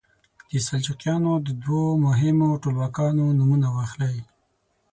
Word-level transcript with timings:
د 0.49 0.53
سلجوقیانو 0.67 1.31
د 1.45 1.47
دوو 1.63 1.83
مهمو 2.05 2.59
ټولواکانو 2.63 3.23
نومونه 3.37 3.67
واخلئ. 3.75 4.17